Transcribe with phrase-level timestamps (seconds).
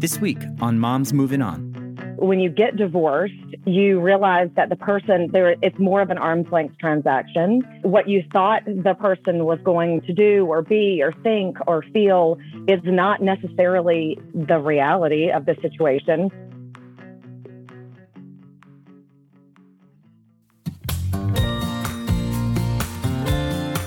[0.00, 1.72] This week on Moms Moving On.
[2.18, 3.34] When you get divorced,
[3.66, 7.62] you realize that the person there it's more of an arm's length transaction.
[7.82, 12.38] What you thought the person was going to do or be or think or feel
[12.68, 16.30] is not necessarily the reality of the situation.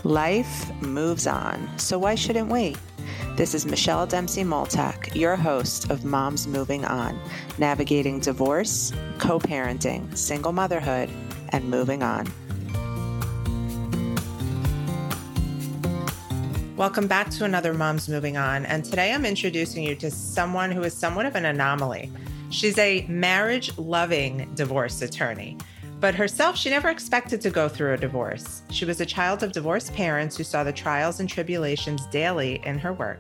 [0.03, 2.75] Life moves on, so why shouldn't we?
[3.37, 7.17] This is Michelle Dempsey Multack, your host of Moms Moving On,
[7.57, 11.09] navigating divorce, co parenting, single motherhood,
[11.49, 12.27] and moving on.
[16.75, 20.83] Welcome back to another Moms Moving On, and today I'm introducing you to someone who
[20.83, 22.11] is somewhat of an anomaly.
[22.49, 25.57] She's a marriage loving divorce attorney.
[26.01, 28.63] But herself, she never expected to go through a divorce.
[28.71, 32.79] She was a child of divorced parents who saw the trials and tribulations daily in
[32.79, 33.19] her work.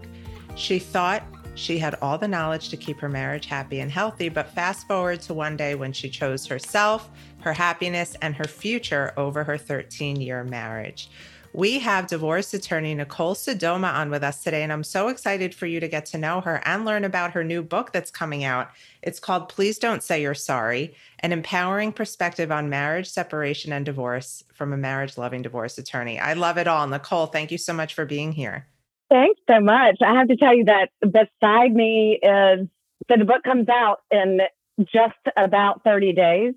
[0.55, 1.23] She thought
[1.53, 5.21] she had all the knowledge to keep her marriage happy and healthy, but fast forward
[5.21, 10.19] to one day when she chose herself, her happiness, and her future over her 13
[10.19, 11.11] year marriage.
[11.53, 15.65] We have divorce attorney Nicole Sodoma on with us today, and I'm so excited for
[15.65, 18.69] you to get to know her and learn about her new book that's coming out.
[19.01, 24.45] It's called Please Don't Say You're Sorry An Empowering Perspective on Marriage, Separation, and Divorce
[24.53, 26.19] from a Marriage Loving Divorce Attorney.
[26.19, 26.87] I love it all.
[26.87, 28.65] Nicole, thank you so much for being here.
[29.09, 29.97] Thanks so much.
[30.01, 32.67] I have to tell you that beside me is
[33.09, 34.39] so the book comes out in
[34.79, 36.53] just about 30 days.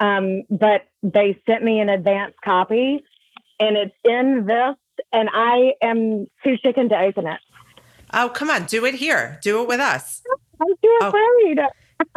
[0.00, 3.04] Um, but they sent me an advance copy
[3.62, 4.76] and it's in this,
[5.12, 7.38] and I am too chicken to open it.
[8.12, 9.38] Oh, come on, do it here.
[9.42, 10.22] Do it with us.
[10.60, 11.58] I'm too afraid.
[11.60, 11.68] Oh.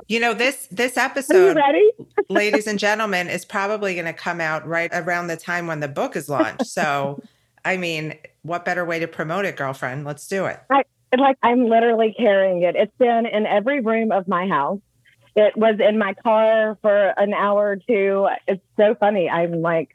[0.07, 1.57] You know this this episode,
[2.29, 5.87] ladies and gentlemen, is probably going to come out right around the time when the
[5.87, 6.65] book is launched.
[6.65, 7.21] So,
[7.63, 10.03] I mean, what better way to promote it, girlfriend?
[10.03, 10.59] Let's do it.
[10.71, 10.83] I,
[11.17, 12.75] like I'm literally carrying it.
[12.75, 14.79] It's been in every room of my house.
[15.35, 18.27] It was in my car for an hour or two.
[18.47, 19.29] It's so funny.
[19.29, 19.94] I'm like,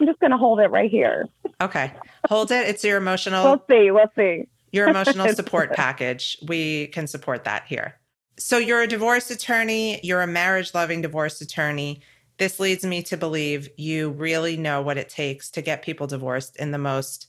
[0.00, 1.28] I'm just going to hold it right here.
[1.60, 1.92] Okay.
[2.28, 2.68] Hold it.
[2.68, 3.44] It's your emotional.
[3.44, 3.90] we'll see.
[3.90, 4.48] We'll see.
[4.72, 6.38] Your emotional support package.
[6.46, 7.96] We can support that here.
[8.38, 12.00] So you're a divorce attorney, you're a marriage loving divorce attorney.
[12.38, 16.56] This leads me to believe you really know what it takes to get people divorced
[16.56, 17.26] in the most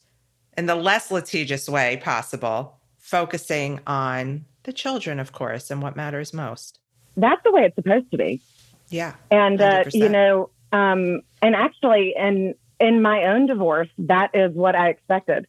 [0.57, 6.33] in the less litigious way possible, focusing on the children, of course, and what matters
[6.33, 6.79] most.
[7.17, 8.41] That's the way it's supposed to be.
[8.89, 9.15] Yeah.
[9.29, 14.75] And uh, you know, um, and actually, in in my own divorce, that is what
[14.75, 15.47] I expected.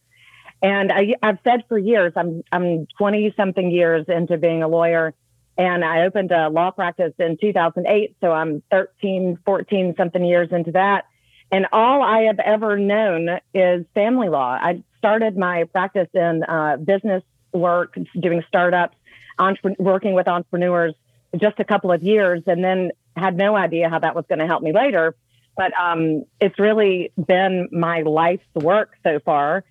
[0.61, 5.13] And I, I've said for years, I'm I'm 20 something years into being a lawyer,
[5.57, 8.15] and I opened a law practice in 2008.
[8.21, 11.05] So I'm 13, 14 something years into that.
[11.51, 14.57] And all I have ever known is family law.
[14.59, 18.95] I started my practice in uh, business work, doing startups,
[19.37, 20.95] entre- working with entrepreneurs
[21.35, 24.47] just a couple of years, and then had no idea how that was going to
[24.47, 25.15] help me later.
[25.55, 29.63] But um, it's really been my life's work so far.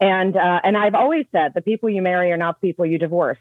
[0.00, 2.98] And uh, and I've always said the people you marry are not the people you
[2.98, 3.38] divorce.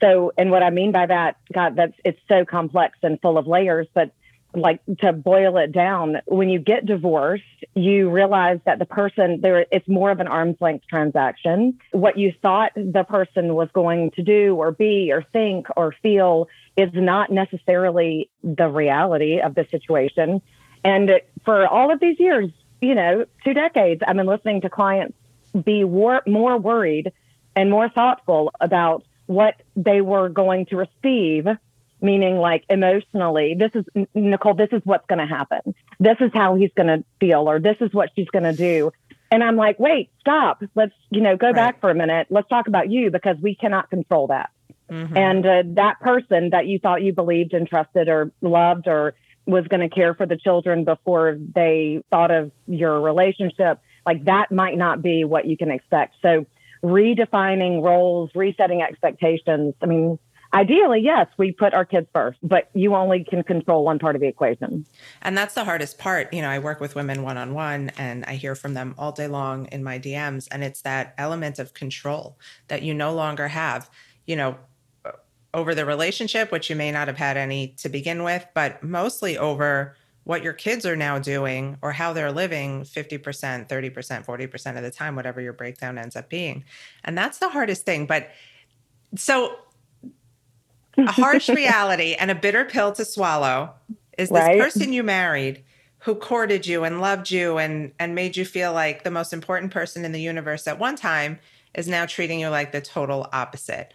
[0.00, 3.46] So, and what I mean by that, God, that's it's so complex and full of
[3.46, 3.86] layers.
[3.92, 4.12] But
[4.54, 9.66] like to boil it down, when you get divorced, you realize that the person there
[9.70, 11.78] it's more of an arm's length transaction.
[11.92, 16.48] What you thought the person was going to do or be or think or feel
[16.76, 20.42] is not necessarily the reality of the situation.
[20.82, 21.10] And
[21.44, 25.16] for all of these years, you know, two decades, I've been listening to clients
[25.64, 27.12] be war- more worried
[27.56, 31.46] and more thoughtful about what they were going to receive,
[32.00, 35.74] meaning like emotionally, this is, Nicole, this is what's going to happen.
[35.98, 38.92] This is how he's going to feel, or this is what she's going to do.
[39.30, 40.62] And I'm like, wait, stop.
[40.74, 41.54] Let's, you know, go right.
[41.54, 42.26] back for a minute.
[42.30, 44.50] Let's talk about you because we cannot control that.
[44.90, 45.16] Mm-hmm.
[45.16, 49.14] And uh, that person that you thought you believed and trusted or loved or
[49.46, 54.52] was going to care for the children before they thought of your relationship, like that
[54.52, 56.14] might not be what you can expect.
[56.22, 56.46] So
[56.82, 59.74] redefining roles, resetting expectations.
[59.82, 60.18] I mean,
[60.52, 64.20] ideally, yes, we put our kids first, but you only can control one part of
[64.20, 64.86] the equation.
[65.22, 66.32] And that's the hardest part.
[66.32, 69.12] You know, I work with women one on one and I hear from them all
[69.12, 70.48] day long in my DMs.
[70.50, 72.38] And it's that element of control
[72.68, 73.90] that you no longer have.
[74.26, 74.56] You know,
[75.52, 79.36] over the relationship, which you may not have had any to begin with, but mostly
[79.36, 84.82] over what your kids are now doing or how they're living 50%, 30%, 40% of
[84.82, 86.64] the time, whatever your breakdown ends up being.
[87.04, 88.06] And that's the hardest thing.
[88.06, 88.30] But
[89.16, 89.56] so
[90.96, 93.74] a harsh reality and a bitter pill to swallow
[94.18, 94.60] is this right?
[94.60, 95.64] person you married
[96.00, 99.72] who courted you and loved you and and made you feel like the most important
[99.72, 101.38] person in the universe at one time
[101.74, 103.92] is now treating you like the total opposite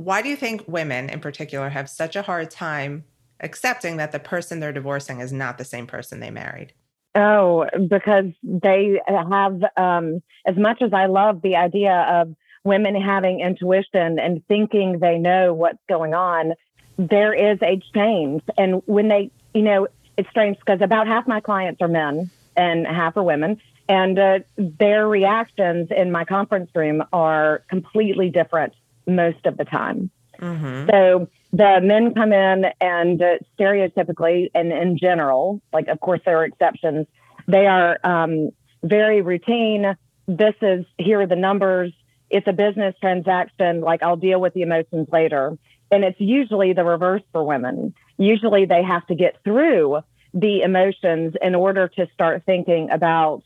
[0.00, 3.04] why do you think women in particular have such a hard time
[3.40, 6.72] accepting that the person they're divorcing is not the same person they married?
[7.14, 13.40] Oh, because they have, um, as much as I love the idea of women having
[13.40, 16.54] intuition and thinking they know what's going on,
[16.96, 18.42] there is a change.
[18.56, 22.86] And when they, you know, it's strange because about half my clients are men and
[22.86, 23.60] half are women.
[23.86, 28.72] And uh, their reactions in my conference room are completely different
[29.10, 30.10] most of the time.
[30.38, 30.90] Mm-hmm.
[30.90, 36.38] So the men come in and uh, stereotypically and in general, like of course there
[36.38, 37.06] are exceptions,
[37.46, 38.50] they are um,
[38.82, 39.96] very routine.
[40.26, 41.92] This is here are the numbers.
[42.30, 43.80] It's a business transaction.
[43.80, 45.58] Like I'll deal with the emotions later.
[45.90, 47.94] And it's usually the reverse for women.
[48.16, 50.00] Usually they have to get through
[50.32, 53.42] the emotions in order to start thinking about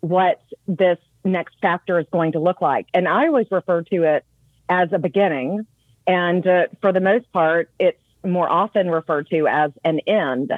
[0.00, 2.86] what this next chapter is going to look like.
[2.92, 4.26] And I always refer to it
[4.68, 5.66] as a beginning.
[6.06, 10.52] And uh, for the most part, it's more often referred to as an end.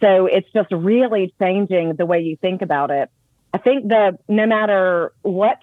[0.00, 3.10] So it's just really changing the way you think about it.
[3.52, 5.58] I think that no matter what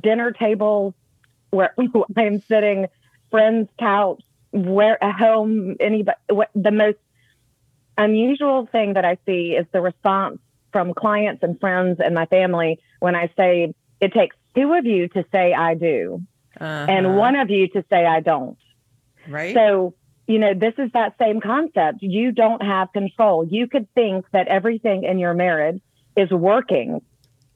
[0.00, 0.94] dinner table
[1.50, 1.74] where
[2.16, 2.86] I'm sitting,
[3.30, 6.98] friend's couch, where at home, anybody, what, the most
[7.96, 10.38] unusual thing that I see is the response
[10.72, 15.08] from clients and friends and my family when I say it takes two of you
[15.08, 16.22] to say I do
[16.60, 16.86] uh-huh.
[16.90, 18.58] and one of you to say I don't.
[19.28, 19.54] Right.
[19.54, 19.94] So,
[20.26, 21.98] you know, this is that same concept.
[22.00, 23.46] You don't have control.
[23.48, 25.80] You could think that everything in your marriage
[26.16, 27.02] is working.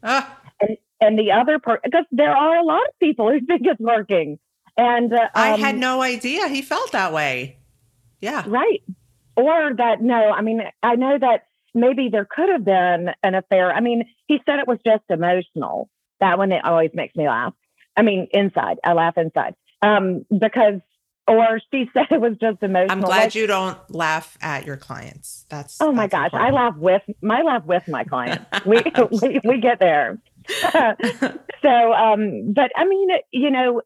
[0.01, 0.23] Uh.
[0.59, 3.79] And, and the other part, because there are a lot of people who think it's
[3.79, 4.39] working.
[4.77, 7.57] And uh, um, I had um, no idea he felt that way.
[8.19, 8.43] Yeah.
[8.47, 8.81] Right.
[9.35, 13.73] Or that, no, I mean, I know that maybe there could have been an affair.
[13.73, 15.89] I mean, he said it was just emotional.
[16.19, 17.53] That one it always makes me laugh.
[17.95, 19.55] I mean, inside, I laugh inside.
[19.81, 20.79] Um, because
[21.27, 22.91] or she said it was just emotional.
[22.91, 25.45] I'm glad like, you don't laugh at your clients.
[25.49, 26.53] That's oh my that's gosh, important.
[26.53, 28.45] I laugh with my laugh with my clients.
[28.65, 28.83] we,
[29.21, 30.19] we we get there.
[30.71, 33.81] so, um, but I mean, you know,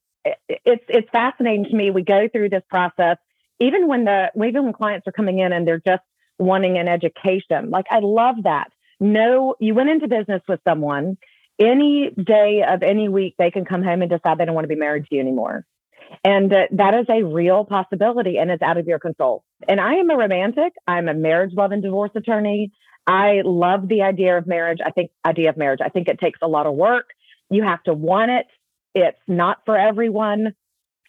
[0.49, 1.91] it's it's fascinating to me.
[1.91, 3.17] We go through this process,
[3.59, 6.03] even when the even when clients are coming in and they're just
[6.39, 7.69] wanting an education.
[7.69, 8.69] Like I love that.
[8.99, 11.17] No, you went into business with someone.
[11.59, 14.69] Any day of any week, they can come home and decide they don't want to
[14.69, 15.65] be married to you anymore.
[16.23, 19.43] And uh, that is a real possibility and it's out of your control.
[19.67, 20.73] And I am a romantic.
[20.87, 22.71] I'm a marriage, love, and divorce attorney.
[23.05, 24.79] I love the idea of marriage.
[24.85, 25.79] I think idea of marriage.
[25.83, 27.09] I think it takes a lot of work.
[27.49, 28.45] You have to want it.
[28.93, 30.53] It's not for everyone.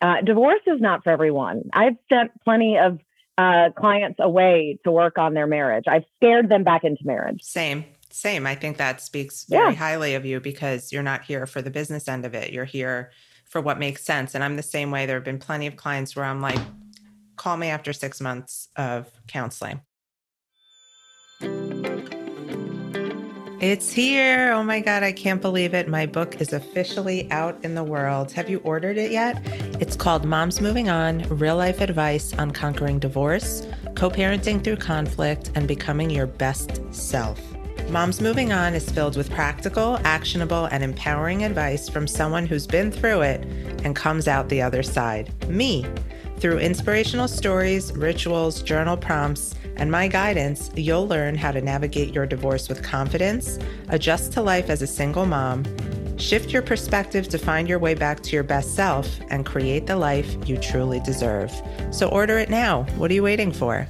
[0.01, 1.71] Uh, divorce is not for everyone.
[1.73, 2.99] I've sent plenty of
[3.37, 5.85] uh, clients away to work on their marriage.
[5.89, 7.43] I've scared them back into marriage.
[7.43, 8.47] Same, same.
[8.47, 9.79] I think that speaks very yeah.
[9.79, 12.53] highly of you because you're not here for the business end of it.
[12.53, 13.11] You're here
[13.45, 14.35] for what makes sense.
[14.35, 15.07] And I'm the same way.
[15.07, 16.61] There have been plenty of clients where I'm like,
[17.37, 19.81] call me after six months of counseling.
[23.61, 24.53] It's here.
[24.53, 25.89] Oh my God, I can't believe it.
[25.89, 28.31] My book is officially out in the world.
[28.33, 29.41] Have you ordered it yet?
[29.81, 33.67] It's called Moms Moving On Real Life Advice on Conquering Divorce,
[33.97, 37.41] Co parenting through conflict, and becoming your best self.
[37.91, 42.93] Moms Moving On is filled with practical, actionable, and empowering advice from someone who's been
[42.93, 43.43] through it
[43.83, 45.87] and comes out the other side me.
[46.37, 52.27] Through inspirational stories, rituals, journal prompts, and my guidance, you'll learn how to navigate your
[52.27, 55.65] divorce with confidence, adjust to life as a single mom,
[56.19, 59.97] shift your perspective to find your way back to your best self, and create the
[59.97, 61.51] life you truly deserve.
[61.91, 62.83] So order it now.
[62.99, 63.89] What are you waiting for?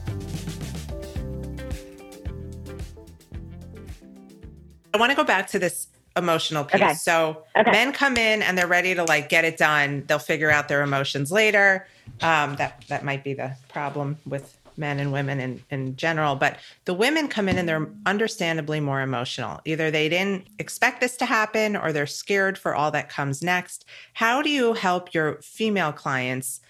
[4.95, 6.83] I want to go back to this emotional piece.
[6.83, 6.95] Okay.
[6.95, 7.71] So okay.
[7.71, 10.05] men come in and they're ready to like get it done.
[10.07, 11.87] They'll figure out their emotions later.
[12.21, 16.37] Um, that that might be the problem with men and women in, in general.
[16.37, 19.61] But the women come in and they're understandably more emotional.
[19.65, 23.85] Either they didn't expect this to happen or they're scared for all that comes next.
[24.15, 26.61] How do you help your female clients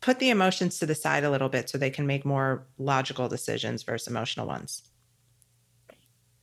[0.00, 3.28] put the emotions to the side a little bit so they can make more logical
[3.28, 4.82] decisions versus emotional ones?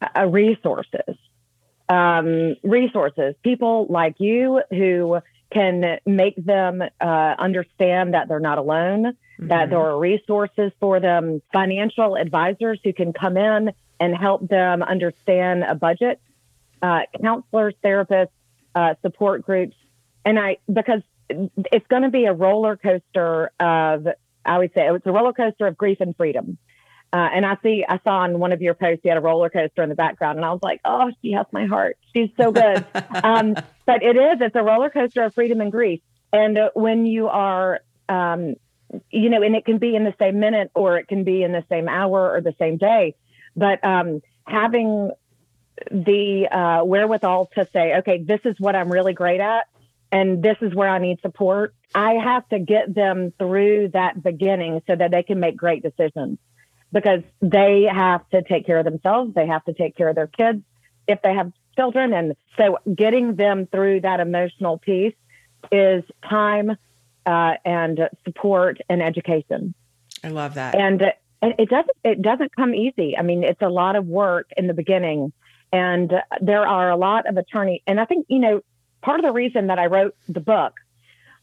[0.01, 1.15] Uh, resources,
[1.89, 5.19] um, resources, people like you who
[5.51, 9.47] can make them uh, understand that they're not alone, mm-hmm.
[9.47, 14.83] that there are resources for them, financial advisors who can come in and help them
[14.83, 16.19] understand a budget,
[16.81, 18.29] uh, counselors, therapists,
[18.73, 19.75] uh, support groups.
[20.25, 24.07] And I, because it's going to be a roller coaster of,
[24.43, 26.57] I would say it's a roller coaster of grief and freedom.
[27.15, 29.49] Uh, and I see, I saw on one of your posts, you had a roller
[29.49, 31.97] coaster in the background, and I was like, oh, she has my heart.
[32.13, 32.85] She's so good.
[33.23, 33.55] um,
[33.85, 36.01] but it is, it's a roller coaster of freedom and grief.
[36.33, 37.79] And uh, when you are
[38.09, 38.55] um,
[39.09, 41.53] you know, and it can be in the same minute or it can be in
[41.53, 43.15] the same hour or the same day.
[43.55, 45.11] But um, having
[45.89, 49.67] the uh, wherewithal to say, okay, this is what I'm really great at,
[50.11, 51.73] and this is where I need support.
[51.93, 56.39] I have to get them through that beginning so that they can make great decisions
[56.91, 59.33] because they have to take care of themselves.
[59.33, 60.63] They have to take care of their kids
[61.07, 62.13] if they have children.
[62.13, 65.15] And so getting them through that emotional piece
[65.71, 66.77] is time
[67.25, 69.73] uh, and support and education.
[70.23, 70.75] I love that.
[70.75, 71.01] And,
[71.41, 73.17] and it doesn't it doesn't come easy.
[73.17, 75.33] I mean, it's a lot of work in the beginning,
[75.71, 76.11] and
[76.41, 77.83] there are a lot of attorney.
[77.85, 78.61] And I think you know
[79.01, 80.73] part of the reason that I wrote the book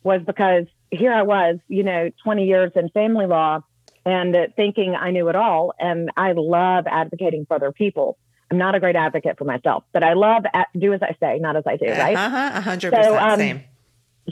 [0.02, 3.60] was because here I was, you know, 20 years in family law
[4.04, 5.72] and thinking I knew it all.
[5.78, 8.18] And I love advocating for other people.
[8.50, 11.38] I'm not a great advocate for myself, but I love at, do as I say,
[11.38, 12.16] not as I do, right?
[12.16, 13.64] Uh-huh, 100% so, um, same.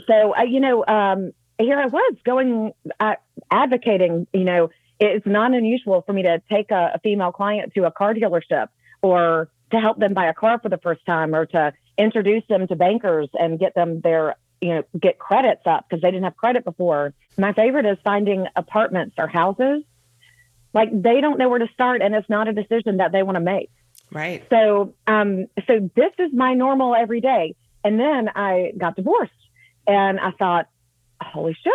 [0.07, 3.15] So, uh, you know, um, here I was going, uh,
[3.49, 7.85] advocating, you know, it's not unusual for me to take a, a female client to
[7.85, 8.67] a car dealership
[9.01, 12.67] or to help them buy a car for the first time or to introduce them
[12.67, 16.37] to bankers and get them their you know get credits up because they didn't have
[16.37, 19.83] credit before my favorite is finding apartments or houses
[20.73, 23.35] like they don't know where to start and it's not a decision that they want
[23.35, 23.69] to make
[24.11, 29.31] right so um so this is my normal every day and then i got divorced
[29.87, 30.67] and i thought
[31.21, 31.73] holy shit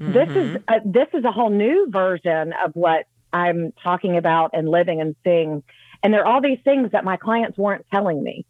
[0.00, 0.12] mm-hmm.
[0.12, 0.74] this is mm-hmm.
[0.74, 5.14] a, this is a whole new version of what i'm talking about and living and
[5.24, 5.62] seeing
[6.02, 8.44] and there are all these things that my clients weren't telling me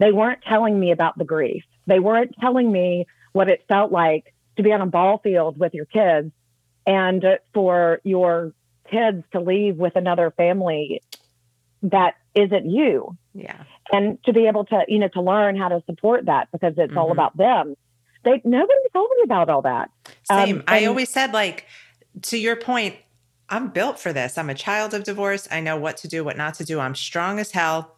[0.00, 1.62] they weren't telling me about the grief.
[1.86, 5.74] They weren't telling me what it felt like to be on a ball field with
[5.74, 6.32] your kids
[6.86, 8.52] and for your
[8.90, 11.02] kids to leave with another family
[11.82, 13.16] that isn't you.
[13.34, 13.62] Yeah.
[13.92, 16.90] And to be able to, you know, to learn how to support that because it's
[16.90, 16.98] mm-hmm.
[16.98, 17.74] all about them.
[18.22, 19.90] They nobody told me about all that.
[20.24, 20.58] Same.
[20.58, 21.66] Um, I always said like
[22.22, 22.96] to your point,
[23.48, 24.36] I'm built for this.
[24.36, 25.48] I'm a child of divorce.
[25.50, 26.80] I know what to do, what not to do.
[26.80, 27.96] I'm strong as hell.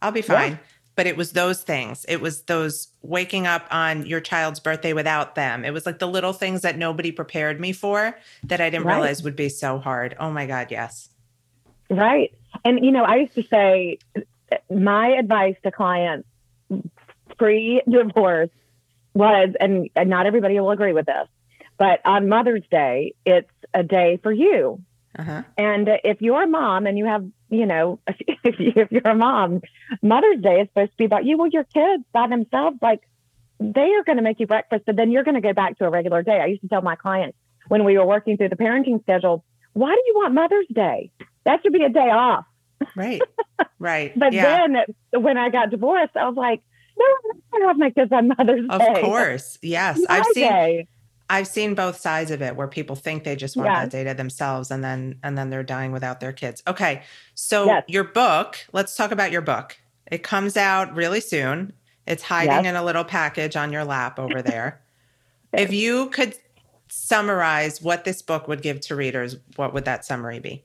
[0.00, 0.52] I'll be fine.
[0.52, 0.58] Yeah
[0.98, 2.04] but it was those things.
[2.08, 5.64] It was those waking up on your child's birthday without them.
[5.64, 8.96] It was like the little things that nobody prepared me for that I didn't right.
[8.96, 10.16] realize would be so hard.
[10.18, 11.10] Oh my God, yes.
[11.88, 12.34] Right.
[12.64, 13.98] And, you know, I used to say
[14.68, 16.26] my advice to clients
[17.38, 18.50] pre divorce
[19.14, 21.28] was, and, and not everybody will agree with this,
[21.76, 24.82] but on Mother's Day, it's a day for you.
[25.18, 25.42] Uh-huh.
[25.56, 29.14] And if you're a mom and you have you know, if, you, if you're a
[29.14, 29.62] mom,
[30.02, 31.38] Mother's Day is supposed to be about you.
[31.38, 33.00] Well, your kids by themselves, like
[33.60, 35.86] they are going to make you breakfast, but then you're going to go back to
[35.86, 36.40] a regular day.
[36.40, 37.36] I used to tell my clients
[37.68, 41.10] when we were working through the parenting schedule, why do you want Mother's Day?
[41.44, 42.44] That should be a day off.
[42.94, 43.20] Right.
[43.80, 44.12] Right.
[44.18, 44.66] but yeah.
[44.66, 46.62] then when I got divorced, I was like,
[46.98, 47.04] no,
[47.54, 48.86] I don't have my kids on Mother's of Day.
[48.88, 49.58] Of course.
[49.62, 50.00] Yes.
[50.08, 50.88] I've seen day.
[51.30, 53.80] I've seen both sides of it where people think they just want yeah.
[53.80, 56.62] that data themselves and then and then they're dying without their kids.
[56.66, 57.02] Okay.
[57.34, 57.84] So yes.
[57.86, 59.78] your book, let's talk about your book.
[60.10, 61.74] It comes out really soon.
[62.06, 62.66] It's hiding yes.
[62.66, 64.80] in a little package on your lap over there.
[65.52, 66.34] if you could
[66.88, 70.64] summarize what this book would give to readers, what would that summary be?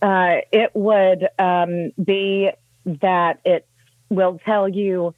[0.00, 2.50] Uh, it would um, be
[2.86, 3.66] that it
[4.08, 5.14] will tell you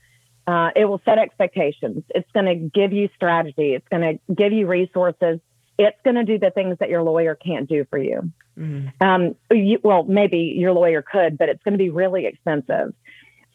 [0.47, 2.05] uh, it will set expectations.
[2.11, 3.75] It's going to give you strategy.
[3.75, 5.41] It's going to give you resources.
[5.79, 8.31] It's going to do the things that your lawyer can't do for you.
[8.59, 9.07] Mm-hmm.
[9.07, 12.95] Um, you, well, maybe your lawyer could, but it's going to be really expensive.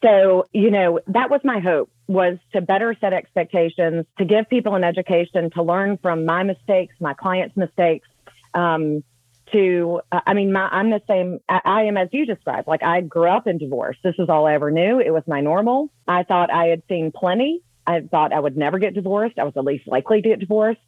[0.04, 4.76] So, you know, that was my hope was to better set expectations, to give people
[4.76, 8.08] an education, to learn from my mistakes, my clients' mistakes,
[8.54, 9.04] um,
[9.52, 12.68] to uh, i mean my, i'm the same I, I, am as you described.
[12.68, 13.98] Like i grew up in divorce.
[14.04, 15.00] This is all i ever knew.
[15.00, 15.92] It was my normal.
[16.08, 17.62] I thought i had seen plenty.
[17.86, 19.38] I thought i would never get divorced.
[19.38, 20.82] I was the least likely to get divorced.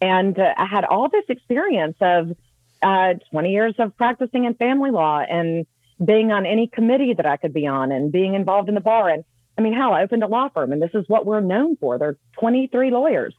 [0.00, 2.30] And uh, i had all this experience of
[2.80, 5.66] uh, 20 years of practicing in family law and
[6.04, 9.10] being on any committee that i could be on and being involved in the bar.
[9.10, 9.24] And
[9.58, 11.98] i mean hell i opened a law firm and this is what we're known for.
[11.98, 13.34] There are 23 lawyers.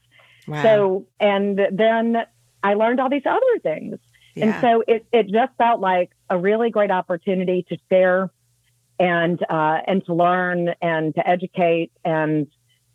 [0.48, 0.64] Wow.
[0.64, 2.18] so and then
[2.64, 4.00] i learned all these other things
[4.40, 4.46] yeah.
[4.46, 8.30] And so it, it just felt like a really great opportunity to share
[9.00, 12.48] and uh, and to learn and to educate and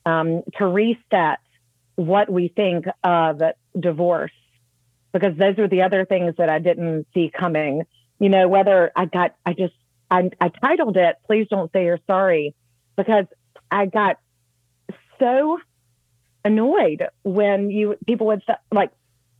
[0.05, 1.39] um, to reset
[1.97, 3.41] what we think of
[3.79, 4.33] divorce
[5.13, 7.85] because those are the other things that I didn't see coming.
[8.19, 9.75] You know, whether I got I just
[10.11, 12.55] I, I titled it "Please Don't Say You're Sorry"
[12.97, 13.27] because
[13.71, 14.19] I got
[15.19, 15.59] so
[16.45, 18.91] annoyed when you people would like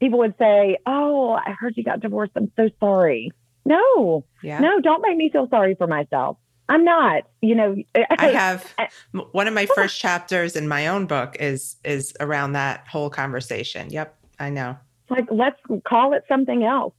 [0.05, 2.33] people would say, "Oh, I heard you got divorced.
[2.37, 3.33] I'm so sorry."
[3.65, 4.59] No, yeah.
[4.61, 6.37] no, don't make me feel sorry for myself.
[6.69, 7.23] I'm not.
[7.41, 7.77] You know,
[8.19, 8.75] I have
[9.33, 13.89] one of my first chapters in my own book is is around that whole conversation.
[13.91, 14.77] Yep, I know.
[15.09, 16.95] Like, let's call it something else.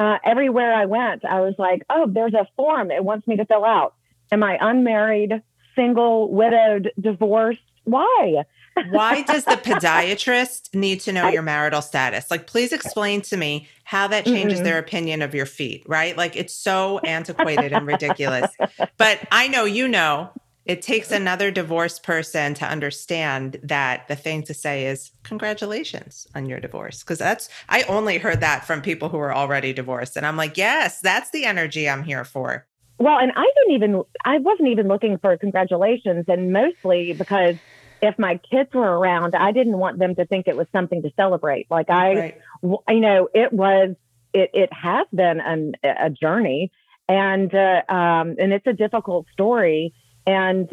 [0.00, 3.44] Uh, everywhere I went, I was like, oh, there's a form it wants me to
[3.44, 3.94] fill out.
[4.32, 5.40] Am I unmarried,
[5.76, 7.62] single, widowed, divorced?
[7.84, 8.44] Why?
[8.90, 12.30] Why does the podiatrist need to know your marital status?
[12.30, 14.64] Like, please explain to me how that changes Mm-mm.
[14.64, 16.16] their opinion of your feet, right?
[16.16, 18.56] Like, it's so antiquated and ridiculous.
[18.98, 20.30] But I know you know
[20.64, 26.46] it takes another divorced person to understand that the thing to say is congratulations on
[26.46, 30.24] your divorce because that's i only heard that from people who are already divorced and
[30.26, 32.66] i'm like yes that's the energy i'm here for
[32.98, 36.24] Well, and I didn't even, I wasn't even looking for congratulations.
[36.28, 37.56] And mostly because
[38.02, 41.10] if my kids were around, I didn't want them to think it was something to
[41.16, 41.66] celebrate.
[41.70, 43.94] Like I, right you know, it was,
[44.32, 46.70] it, it has been an, a journey
[47.08, 49.94] and, uh, um, and it's a difficult story.
[50.26, 50.68] And,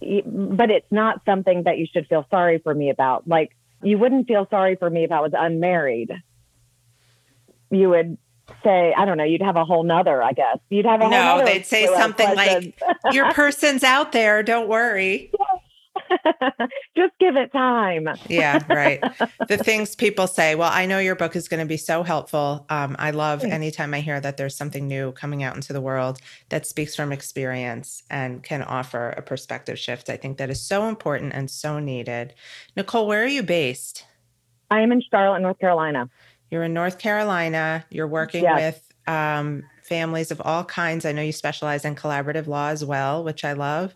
[0.00, 3.26] but it's not something that you should feel sorry for me about.
[3.26, 6.10] Like you wouldn't feel sorry for me if I was unmarried.
[7.70, 8.18] You would
[8.62, 10.58] say, I don't know, you'd have a whole nother, I guess.
[10.68, 12.78] You'd have a whole No, nother they'd say something like-
[13.12, 15.30] your person's out there don't worry
[16.96, 18.08] just give it time.
[18.28, 19.00] yeah right
[19.48, 22.66] the things people say well i know your book is going to be so helpful
[22.70, 23.54] um, i love Thanks.
[23.54, 26.18] anytime i hear that there's something new coming out into the world
[26.50, 30.88] that speaks from experience and can offer a perspective shift i think that is so
[30.88, 32.34] important and so needed
[32.76, 34.04] nicole where are you based
[34.70, 36.08] I am in Charlotte, North Carolina.
[36.50, 38.74] you're in north carolina you're working Yes.
[39.06, 43.22] with um, families of all kinds i know you specialize in collaborative law as well
[43.22, 43.94] which i love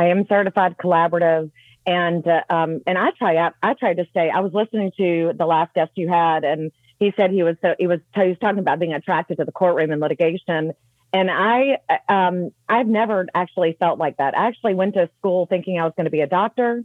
[0.00, 1.50] I am certified collaborative,
[1.84, 3.52] and uh, um, and I try out.
[3.62, 4.30] I tried to stay.
[4.30, 7.74] I was listening to the last guest you had, and he said he was so
[7.78, 10.72] he was he was talking about being attracted to the courtroom and litigation.
[11.12, 14.38] And I um, I've never actually felt like that.
[14.38, 16.82] I actually went to school thinking I was going to be a doctor.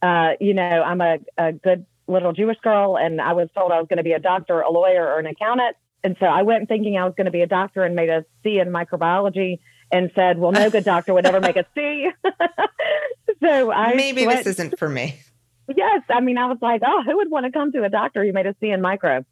[0.00, 3.78] Uh, you know, I'm a, a good little Jewish girl, and I was told I
[3.80, 5.76] was going to be a doctor, a lawyer, or an accountant.
[6.04, 8.24] And so I went thinking I was going to be a doctor and made a
[8.44, 9.58] C in microbiology
[9.92, 12.10] and said, well, no good doctor would ever make a C.
[13.40, 15.20] so I maybe went- this isn't for me
[15.76, 16.02] yes.
[16.08, 18.32] I mean, I was like, oh, who would want to come to a doctor who
[18.32, 19.24] made a C in micro?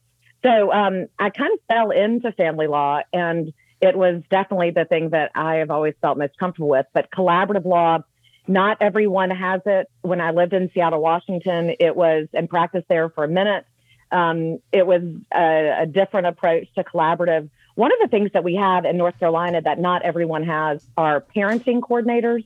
[0.42, 5.10] So um, I kind of fell into family law, and it was definitely the thing
[5.10, 6.86] that I have always felt most comfortable with.
[6.94, 7.98] But collaborative law,
[8.46, 9.88] not everyone has it.
[10.02, 13.66] When I lived in Seattle, Washington, it was and practiced there for a minute.
[14.12, 17.50] Um, it was a, a different approach to collaborative.
[17.80, 21.24] One of the things that we have in North Carolina that not everyone has are
[21.34, 22.44] parenting coordinators.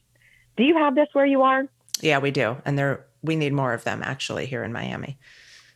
[0.56, 1.68] Do you have this where you are?
[2.00, 5.16] yeah we do and there we need more of them actually here in miami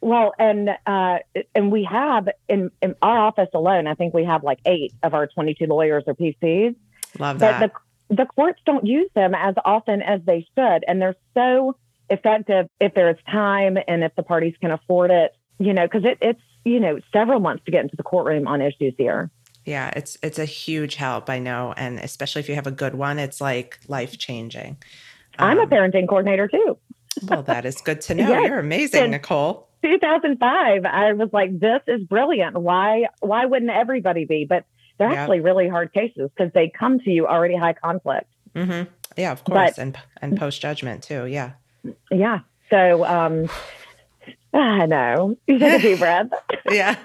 [0.01, 1.19] Well, and uh,
[1.57, 5.13] and we have in, in our office alone, I think we have like eight of
[5.13, 6.77] our 22 lawyers or PCs.
[7.19, 7.73] love But that
[8.09, 11.77] the the courts don't use them as often as they should, and they're so
[12.09, 15.35] effective if there's time and if the parties can afford it.
[15.59, 18.63] You know, because it, it's you know several months to get into the courtroom on
[18.63, 19.31] issues here.
[19.69, 22.95] Yeah, it's it's a huge help, I know, and especially if you have a good
[22.95, 24.79] one, it's like life changing.
[25.39, 26.79] I'm a parenting coordinator too.
[27.29, 28.29] well, that is good to know.
[28.29, 28.49] Yes.
[28.49, 29.69] You're amazing, And- Nicole.
[29.85, 32.57] 2005, I was like, this is brilliant.
[32.57, 34.45] Why why wouldn't everybody be?
[34.49, 34.65] But
[34.99, 35.21] they're Yeah.
[35.23, 38.27] actually really hard cases because they come to you already high conflict.
[38.57, 38.83] hmm
[39.17, 41.27] Yeah, of But- course, and and post judgment too.
[41.27, 41.51] Yeah.
[42.11, 42.41] Yeah.
[42.71, 43.49] So um
[44.59, 45.37] I know.
[45.47, 46.29] You take a deep breath.
[46.71, 46.97] yeah.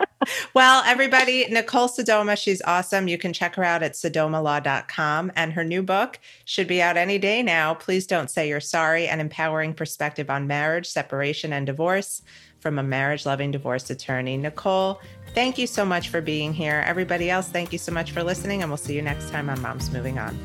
[0.54, 3.08] Well, everybody, Nicole Sodoma, she's awesome.
[3.08, 5.32] You can check her out at sodomalaw.com.
[5.36, 7.74] And her new book should be out any day now.
[7.74, 12.22] Please don't say you're sorry an empowering perspective on marriage, separation, and divorce
[12.60, 14.38] from a marriage loving divorce attorney.
[14.38, 15.00] Nicole,
[15.36, 16.84] thank you so much for being here.
[16.88, 18.62] Everybody else, thank you so much for listening.
[18.62, 20.36] And we'll see you next time on Moms Moving On.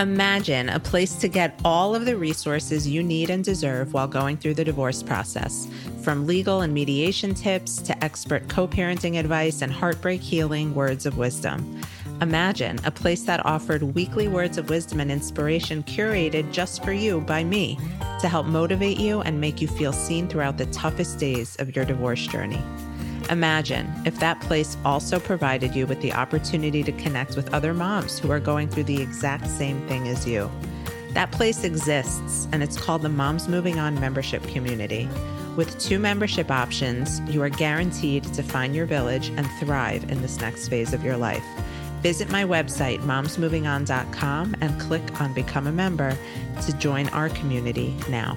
[0.00, 4.38] Imagine a place to get all of the resources you need and deserve while going
[4.38, 5.68] through the divorce process.
[6.00, 11.18] From legal and mediation tips to expert co parenting advice and heartbreak healing words of
[11.18, 11.82] wisdom.
[12.22, 17.20] Imagine a place that offered weekly words of wisdom and inspiration curated just for you
[17.20, 17.78] by me
[18.22, 21.84] to help motivate you and make you feel seen throughout the toughest days of your
[21.84, 22.62] divorce journey.
[23.30, 28.18] Imagine if that place also provided you with the opportunity to connect with other moms
[28.18, 30.50] who are going through the exact same thing as you.
[31.12, 35.08] That place exists, and it's called the Moms Moving On membership community.
[35.56, 40.40] With two membership options, you are guaranteed to find your village and thrive in this
[40.40, 41.44] next phase of your life.
[42.02, 46.16] Visit my website, momsmovingon.com, and click on Become a Member
[46.62, 48.36] to join our community now.